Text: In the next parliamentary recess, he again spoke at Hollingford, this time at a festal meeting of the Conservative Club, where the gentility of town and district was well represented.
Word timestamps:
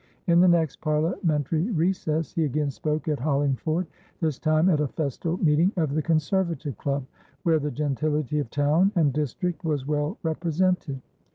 In 0.25 0.39
the 0.39 0.47
next 0.47 0.77
parliamentary 0.81 1.69
recess, 1.69 2.33
he 2.33 2.43
again 2.43 2.71
spoke 2.71 3.07
at 3.07 3.19
Hollingford, 3.19 3.85
this 4.19 4.39
time 4.39 4.67
at 4.67 4.79
a 4.79 4.87
festal 4.87 5.37
meeting 5.37 5.71
of 5.77 5.93
the 5.93 6.01
Conservative 6.01 6.75
Club, 6.79 7.05
where 7.43 7.59
the 7.59 7.69
gentility 7.69 8.39
of 8.39 8.49
town 8.49 8.91
and 8.95 9.13
district 9.13 9.63
was 9.63 9.85
well 9.85 10.17
represented. 10.23 11.01